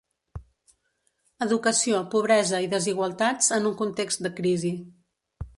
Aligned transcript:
Educació, 1.47 2.01
pobresa 2.15 2.63
i 2.67 2.71
desigualtats 2.73 3.55
en 3.59 3.71
un 3.73 3.79
context 3.83 4.29
de 4.29 4.37
crisi. 4.41 4.77